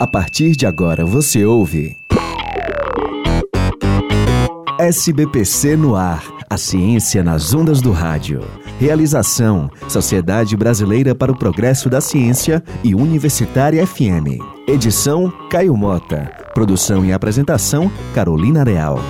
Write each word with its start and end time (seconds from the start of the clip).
A 0.00 0.06
partir 0.06 0.52
de 0.54 0.64
agora 0.64 1.04
você 1.04 1.44
ouve. 1.44 1.96
SBPC 4.78 5.76
no 5.76 5.96
ar. 5.96 6.22
A 6.48 6.56
ciência 6.56 7.24
nas 7.24 7.52
ondas 7.52 7.80
do 7.80 7.90
rádio. 7.90 8.44
Realização: 8.78 9.68
Sociedade 9.88 10.56
Brasileira 10.56 11.16
para 11.16 11.32
o 11.32 11.36
Progresso 11.36 11.90
da 11.90 12.00
Ciência 12.00 12.62
e 12.84 12.94
Universitária 12.94 13.84
FM. 13.84 14.38
Edição: 14.68 15.32
Caio 15.50 15.76
Mota. 15.76 16.30
Produção 16.54 17.04
e 17.04 17.12
apresentação: 17.12 17.90
Carolina 18.14 18.62
Real. 18.62 19.00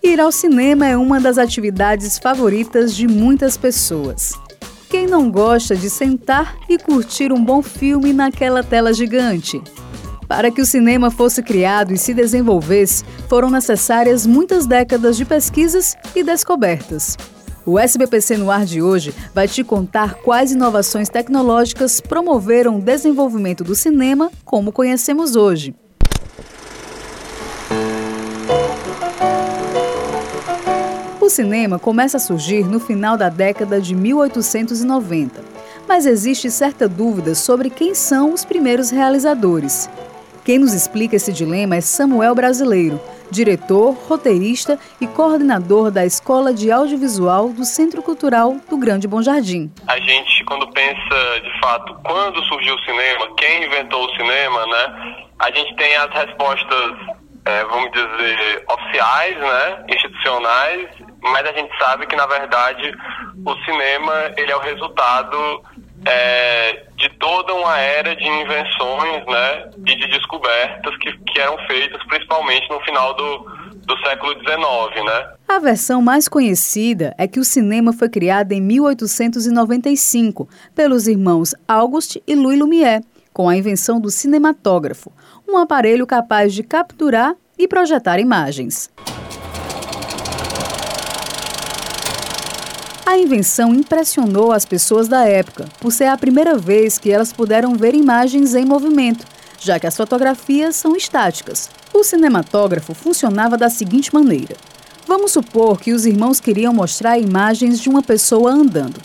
Ir 0.00 0.20
ao 0.20 0.30
cinema 0.30 0.86
é 0.86 0.96
uma 0.96 1.20
das 1.20 1.38
atividades 1.38 2.20
favoritas 2.20 2.94
de 2.94 3.08
muitas 3.08 3.56
pessoas. 3.56 4.32
Quem 4.88 5.06
não 5.06 5.30
gosta 5.30 5.76
de 5.76 5.90
sentar 5.90 6.56
e 6.66 6.78
curtir 6.78 7.30
um 7.30 7.44
bom 7.44 7.62
filme 7.62 8.14
naquela 8.14 8.62
tela 8.62 8.90
gigante? 8.90 9.60
Para 10.26 10.50
que 10.50 10.62
o 10.62 10.66
cinema 10.66 11.10
fosse 11.10 11.42
criado 11.42 11.92
e 11.92 11.98
se 11.98 12.14
desenvolvesse, 12.14 13.04
foram 13.28 13.50
necessárias 13.50 14.26
muitas 14.26 14.66
décadas 14.66 15.18
de 15.18 15.26
pesquisas 15.26 15.94
e 16.16 16.22
descobertas. 16.22 17.18
O 17.66 17.78
SBPC 17.78 18.38
no 18.38 18.50
ar 18.50 18.64
de 18.64 18.80
hoje 18.80 19.14
vai 19.34 19.46
te 19.46 19.62
contar 19.62 20.14
quais 20.14 20.52
inovações 20.52 21.10
tecnológicas 21.10 22.00
promoveram 22.00 22.78
o 22.78 22.82
desenvolvimento 22.82 23.62
do 23.62 23.74
cinema 23.74 24.30
como 24.42 24.72
conhecemos 24.72 25.36
hoje. 25.36 25.74
O 31.28 31.30
cinema 31.30 31.78
começa 31.78 32.16
a 32.16 32.20
surgir 32.20 32.64
no 32.64 32.80
final 32.80 33.14
da 33.14 33.28
década 33.28 33.82
de 33.82 33.94
1890, 33.94 35.44
mas 35.86 36.06
existe 36.06 36.50
certa 36.50 36.88
dúvida 36.88 37.34
sobre 37.34 37.68
quem 37.68 37.94
são 37.94 38.32
os 38.32 38.46
primeiros 38.46 38.88
realizadores. 38.90 39.90
Quem 40.42 40.58
nos 40.58 40.72
explica 40.72 41.16
esse 41.16 41.30
dilema 41.30 41.76
é 41.76 41.82
Samuel 41.82 42.34
Brasileiro, 42.34 42.98
diretor, 43.30 43.92
roteirista 44.08 44.78
e 44.98 45.06
coordenador 45.06 45.90
da 45.90 46.06
Escola 46.06 46.54
de 46.54 46.72
Audiovisual 46.72 47.50
do 47.50 47.62
Centro 47.66 48.02
Cultural 48.02 48.56
do 48.66 48.78
Grande 48.78 49.06
Bom 49.06 49.20
Jardim. 49.20 49.70
A 49.86 50.00
gente, 50.00 50.42
quando 50.46 50.66
pensa 50.72 51.40
de 51.42 51.60
fato 51.60 51.94
quando 52.04 52.42
surgiu 52.44 52.74
o 52.74 52.84
cinema, 52.84 53.28
quem 53.36 53.66
inventou 53.66 54.02
o 54.02 54.16
cinema, 54.16 54.66
né? 54.66 55.26
A 55.40 55.50
gente 55.50 55.76
tem 55.76 55.94
as 55.94 56.10
respostas, 56.10 56.92
é, 57.44 57.64
vamos 57.64 57.92
dizer, 57.92 58.64
oficiais, 58.66 59.36
né? 59.36 59.84
Institucionais 59.90 61.07
mas 61.22 61.46
a 61.46 61.52
gente 61.52 61.76
sabe 61.78 62.06
que 62.06 62.16
na 62.16 62.26
verdade 62.26 62.94
o 63.44 63.54
cinema 63.64 64.32
ele 64.36 64.52
é 64.52 64.56
o 64.56 64.60
resultado 64.60 65.62
é, 66.06 66.84
de 66.96 67.08
toda 67.18 67.52
uma 67.54 67.78
era 67.78 68.14
de 68.14 68.24
invenções 68.24 69.26
né, 69.26 69.70
e 69.86 69.96
de 69.96 70.06
descobertas 70.08 70.96
que, 70.98 71.12
que 71.12 71.40
eram 71.40 71.56
feitas 71.66 72.02
principalmente 72.04 72.68
no 72.70 72.80
final 72.80 73.14
do, 73.14 73.38
do 73.84 73.98
século 74.06 74.32
XIX. 74.34 75.04
Né? 75.04 75.34
A 75.48 75.58
versão 75.58 76.00
mais 76.00 76.28
conhecida 76.28 77.14
é 77.18 77.26
que 77.26 77.40
o 77.40 77.44
cinema 77.44 77.92
foi 77.92 78.08
criado 78.08 78.52
em 78.52 78.60
1895 78.60 80.48
pelos 80.74 81.08
irmãos 81.08 81.54
Auguste 81.66 82.22
e 82.26 82.34
Louis 82.34 82.58
Lumière, 82.58 83.04
com 83.32 83.48
a 83.48 83.56
invenção 83.56 84.00
do 84.00 84.10
cinematógrafo, 84.10 85.12
um 85.48 85.56
aparelho 85.56 86.06
capaz 86.06 86.52
de 86.54 86.62
capturar 86.62 87.34
e 87.58 87.66
projetar 87.66 88.18
imagens. 88.18 88.90
A 93.08 93.16
invenção 93.16 93.74
impressionou 93.74 94.52
as 94.52 94.66
pessoas 94.66 95.08
da 95.08 95.24
época, 95.24 95.64
por 95.80 95.90
ser 95.90 96.08
a 96.08 96.18
primeira 96.18 96.58
vez 96.58 96.98
que 96.98 97.10
elas 97.10 97.32
puderam 97.32 97.74
ver 97.74 97.94
imagens 97.94 98.54
em 98.54 98.66
movimento, 98.66 99.24
já 99.58 99.80
que 99.80 99.86
as 99.86 99.96
fotografias 99.96 100.76
são 100.76 100.94
estáticas. 100.94 101.70
O 101.94 102.04
cinematógrafo 102.04 102.92
funcionava 102.92 103.56
da 103.56 103.70
seguinte 103.70 104.12
maneira: 104.12 104.54
vamos 105.06 105.32
supor 105.32 105.80
que 105.80 105.94
os 105.94 106.04
irmãos 106.04 106.38
queriam 106.38 106.74
mostrar 106.74 107.18
imagens 107.18 107.80
de 107.80 107.88
uma 107.88 108.02
pessoa 108.02 108.50
andando. 108.50 109.00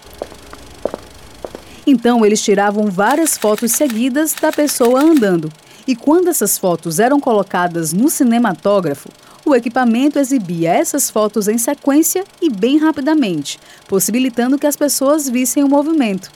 Então 1.86 2.26
eles 2.26 2.42
tiravam 2.42 2.90
várias 2.90 3.38
fotos 3.38 3.72
seguidas 3.74 4.34
da 4.34 4.52
pessoa 4.52 5.02
andando, 5.02 5.52
e 5.86 5.96
quando 5.96 6.30
essas 6.30 6.58
fotos 6.58 7.00
eram 7.00 7.20
colocadas 7.20 7.92
no 7.92 8.10
cinematógrafo, 8.10 9.10
o 9.46 9.54
equipamento 9.54 10.18
exibia 10.18 10.72
essas 10.72 11.10
fotos 11.10 11.50
em 11.50 11.58
sequência 11.58 12.24
e 12.42 12.50
bem 12.50 12.78
rapidamente, 12.78 13.60
possibilitando 13.88 14.58
que 14.58 14.66
as 14.66 14.78
pessoas 14.78 15.28
vissem 15.28 15.64
o 15.64 15.70
movimento. 15.70 16.32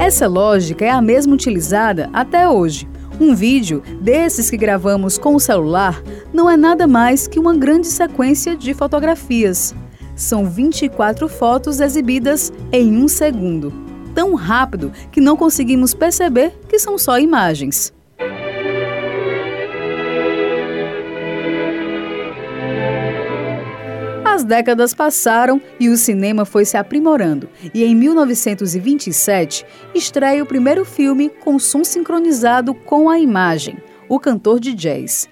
Essa 0.00 0.26
lógica 0.26 0.84
é 0.84 0.90
a 0.90 1.00
mesma 1.00 1.32
utilizada 1.32 2.10
até 2.12 2.48
hoje. 2.48 2.88
Um 3.20 3.36
vídeo 3.36 3.82
desses 4.00 4.50
que 4.50 4.56
gravamos 4.56 5.16
com 5.16 5.36
o 5.36 5.40
celular 5.40 6.02
não 6.32 6.50
é 6.50 6.56
nada 6.56 6.88
mais 6.88 7.28
que 7.28 7.38
uma 7.38 7.54
grande 7.54 7.86
sequência 7.86 8.56
de 8.56 8.74
fotografias. 8.74 9.72
São 10.22 10.48
24 10.48 11.28
fotos 11.28 11.80
exibidas 11.80 12.52
em 12.70 12.96
um 12.96 13.08
segundo. 13.08 13.72
Tão 14.14 14.34
rápido 14.34 14.92
que 15.10 15.20
não 15.20 15.36
conseguimos 15.36 15.94
perceber 15.94 16.60
que 16.68 16.78
são 16.78 16.96
só 16.96 17.18
imagens. 17.18 17.92
As 24.24 24.44
décadas 24.44 24.94
passaram 24.94 25.60
e 25.80 25.88
o 25.88 25.96
cinema 25.96 26.44
foi 26.44 26.64
se 26.64 26.76
aprimorando, 26.76 27.48
e 27.74 27.82
em 27.82 27.92
1927 27.92 29.66
estreia 29.92 30.40
o 30.40 30.46
primeiro 30.46 30.84
filme 30.84 31.30
com 31.30 31.58
som 31.58 31.82
sincronizado 31.82 32.72
com 32.74 33.10
a 33.10 33.18
imagem, 33.18 33.76
O 34.08 34.20
Cantor 34.20 34.60
de 34.60 34.72
Jazz. 34.72 35.31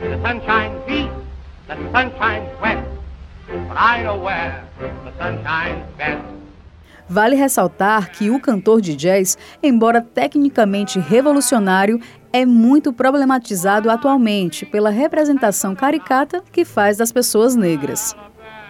The 0.00 0.16
sunshine 0.22 0.80
beats, 0.86 1.12
the 1.66 1.74
sunshine 1.90 2.46
wet, 2.62 2.78
but 3.48 3.76
I 3.76 4.04
know 4.04 4.16
where 4.22 4.64
the 4.78 5.12
sunshine's 5.18 5.84
best. 5.96 6.22
Vale 7.08 7.34
ressaltar 7.34 8.12
que 8.12 8.30
o 8.30 8.38
cantor 8.38 8.80
de 8.80 8.94
jazz, 8.94 9.36
embora 9.60 10.00
tecnicamente 10.00 11.00
revolucionário, 11.00 12.00
é 12.32 12.46
muito 12.46 12.92
problematizado 12.92 13.90
atualmente 13.90 14.64
pela 14.64 14.90
representação 14.90 15.74
caricata 15.74 16.44
que 16.52 16.64
faz 16.64 16.98
das 16.98 17.10
pessoas 17.10 17.56
negras. 17.56 18.14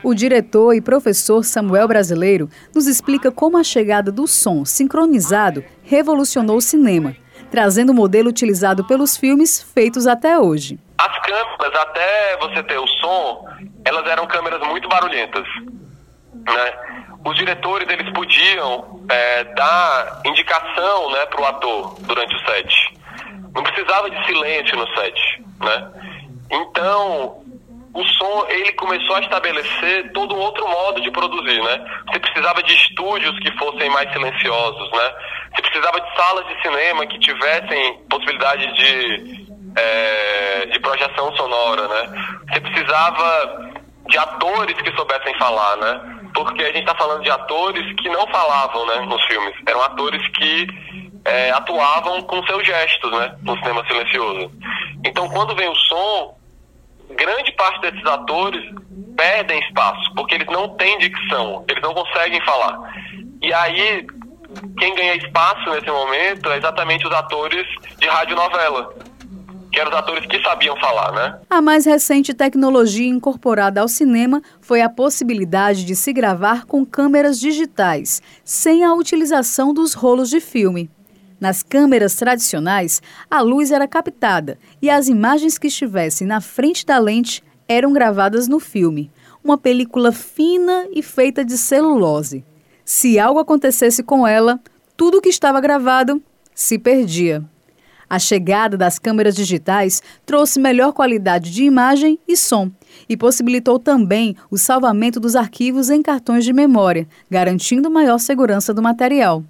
O 0.03 0.15
diretor 0.15 0.73
e 0.73 0.81
professor 0.81 1.45
Samuel 1.45 1.89
Brasileiro 1.89 2.49
nos 2.75 2.87
explica 2.87 3.31
como 3.31 3.59
a 3.59 3.65
chegada 3.65 4.11
do 4.11 4.27
som 4.27 4.65
sincronizado 4.65 5.63
revolucionou 5.83 6.57
o 6.57 6.63
cinema, 6.63 7.15
trazendo 7.51 7.91
o 7.91 7.95
modelo 7.95 8.29
utilizado 8.29 8.85
pelos 8.85 9.17
filmes 9.17 9.63
feitos 9.63 10.07
até 10.07 10.39
hoje. 10.39 10.79
As 10.99 11.19
câmeras, 11.21 11.81
até 11.81 12.37
você 12.39 12.63
ter 12.63 12.79
o 12.79 12.87
som, 12.87 13.47
elas 13.85 14.07
eram 14.07 14.27
câmeras 14.27 14.61
muito 14.69 14.89
barulhentas. 14.89 15.45
Né? 16.47 16.73
os 17.25 17.37
diretores 17.37 17.89
eles 17.89 18.11
podiam 18.13 19.03
é, 19.09 19.45
dar 19.45 20.21
indicação 20.25 21.11
né, 21.11 21.27
para 21.27 21.41
o 21.41 21.47
ator 21.47 21.97
durante 22.01 22.35
o 22.35 22.39
set. 22.47 22.99
Não 23.55 23.63
precisava 23.63 24.09
de 24.11 24.27
silêncio 24.27 24.77
no 24.77 24.87
set. 24.95 25.43
Né? 25.61 25.91
Então, 26.51 27.43
o 27.95 28.05
som 28.05 28.47
ele 28.49 28.73
começou 28.73 29.17
a 29.17 29.21
estabelecer 29.21 30.13
todo 30.13 30.35
um 30.35 30.39
outro 30.39 30.69
modo 30.69 31.01
de 31.01 31.11
produzir. 31.11 31.61
Né? 31.63 31.85
Você 32.09 32.19
precisava 32.21 32.63
de 32.63 32.75
estúdios 32.75 33.39
que 33.41 33.51
fossem 33.59 33.91
mais 33.91 34.13
silenciosos. 34.13 34.91
Né? 34.93 35.15
Você 35.55 35.63
precisava 35.63 36.01
de 36.01 36.17
salas 36.17 36.47
de 36.49 36.63
cinema 36.63 37.07
que 37.07 37.19
tivessem 37.19 37.99
possibilidade 38.11 38.73
de, 38.75 39.49
é, 39.77 40.67
de 40.67 40.81
projeção 40.81 41.35
sonora. 41.37 41.89
Né? 41.89 42.41
Você 42.51 42.61
precisava 42.61 43.71
de 44.09 44.19
atores 44.19 44.81
que 44.83 44.95
soubessem 44.97 45.35
falar, 45.39 45.77
né? 45.77 46.19
porque 46.35 46.63
a 46.63 46.67
gente 46.67 46.81
está 46.81 46.95
falando 46.95 47.23
de 47.23 47.31
atores 47.31 47.97
que 47.97 48.09
não 48.09 48.27
falavam 48.29 48.87
né, 48.87 49.01
nos 49.07 49.23
filmes. 49.25 49.55
Eram 49.67 49.83
atores 49.83 50.27
que 50.37 50.67
é, 51.25 51.51
atuavam 51.51 52.23
com 52.23 52.43
seus 52.47 52.67
gestos 52.67 53.11
né, 53.13 53.37
no 53.43 53.57
cinema 53.59 53.85
silencioso. 53.87 54.51
Então, 55.05 55.29
quando 55.29 55.55
vem 55.55 55.69
o 55.69 55.75
som, 55.75 56.38
grande 57.19 57.53
parte 57.53 57.81
desses 57.83 58.07
atores 58.07 58.65
perdem 59.17 59.59
espaço, 59.61 60.15
porque 60.15 60.37
eles 60.37 60.47
não 60.47 60.69
têm 60.77 60.99
dicção, 60.99 61.65
eles 61.69 61.83
não 61.83 61.93
conseguem 61.93 62.41
falar. 62.45 62.79
E 63.43 63.53
aí, 63.53 64.07
quem 64.79 64.95
ganha 64.95 65.17
espaço 65.17 65.71
nesse 65.71 65.91
momento 65.91 66.51
é 66.51 66.57
exatamente 66.57 67.07
os 67.07 67.13
atores 67.13 67.67
de 67.99 68.07
radionovela 68.07 68.95
que 69.71 69.79
eram 69.79 69.91
os 69.91 69.97
atores 69.99 70.27
que 70.27 70.43
sabiam 70.43 70.75
falar, 70.77 71.13
né? 71.13 71.39
A 71.51 71.61
mais 71.61 71.85
recente 71.85 72.33
tecnologia 72.33 73.07
incorporada 73.07 73.83
ao 73.83 73.89
cinema 73.89 74.41
foi 74.63 74.81
a 74.81 74.89
possibilidade 74.89 75.85
de 75.85 75.95
se 75.95 76.11
gravar 76.11 76.65
com 76.65 76.87
câmeras 76.87 77.39
digitais, 77.39 78.23
sem 78.43 78.83
a 78.83 78.95
utilização 78.95 79.75
dos 79.75 79.93
rolos 79.93 80.31
de 80.31 80.41
filme. 80.41 80.91
Nas 81.41 81.63
câmeras 81.63 82.15
tradicionais, 82.15 83.01
a 83.31 83.41
luz 83.41 83.71
era 83.71 83.87
captada 83.87 84.59
e 84.83 84.91
as 84.91 85.09
imagens 85.09 85.57
que 85.57 85.69
estivessem 85.69 86.27
na 86.27 86.41
frente 86.41 86.85
da 86.85 86.99
lente 86.99 87.43
eram 87.69 87.93
gravadas 87.93 88.49
no 88.49 88.59
filme, 88.59 89.11
uma 89.45 89.57
película 89.57 90.11
fina 90.11 90.87
e 90.93 91.03
feita 91.03 91.45
de 91.45 91.57
celulose. 91.57 92.45
Se 92.85 93.19
algo 93.19 93.39
acontecesse 93.39 94.03
com 94.03 94.27
ela, 94.27 94.59
tudo 94.97 95.21
que 95.21 95.29
estava 95.29 95.61
gravado 95.61 96.21
se 96.55 96.79
perdia. 96.79 97.45
A 98.11 98.19
chegada 98.19 98.77
das 98.77 98.99
câmeras 98.99 99.37
digitais 99.37 100.03
trouxe 100.25 100.59
melhor 100.59 100.93
qualidade 100.93 101.53
de 101.53 101.63
imagem 101.63 102.19
e 102.27 102.37
som 102.37 102.71
e 103.07 103.17
possibilitou 103.17 103.79
também 103.79 104.35
o 104.51 104.57
salvamento 104.57 105.21
dos 105.21 105.37
arquivos 105.37 105.91
em 105.91 106.01
cartões 106.01 106.45
de 106.45 106.53
memória, 106.53 107.07
garantindo 107.31 107.91
maior 107.91 108.19
segurança 108.19 108.73
do 108.73 108.83
material. 108.83 109.45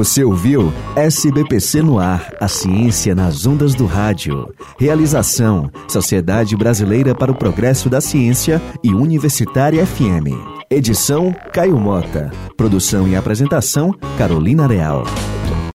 Você 0.00 0.24
ouviu 0.24 0.72
SBPC 0.96 1.82
no 1.82 1.98
ar, 1.98 2.32
a 2.40 2.48
ciência 2.48 3.14
nas 3.14 3.44
ondas 3.44 3.74
do 3.74 3.84
rádio. 3.84 4.50
Realização: 4.78 5.70
Sociedade 5.86 6.56
Brasileira 6.56 7.14
para 7.14 7.30
o 7.30 7.34
Progresso 7.34 7.90
da 7.90 8.00
Ciência 8.00 8.62
e 8.82 8.94
Universitária 8.94 9.84
FM. 9.84 10.40
Edição: 10.70 11.36
Caio 11.52 11.78
Mota. 11.78 12.30
Produção 12.56 13.06
e 13.06 13.14
apresentação: 13.14 13.94
Carolina 14.16 14.66
Real. 14.66 15.04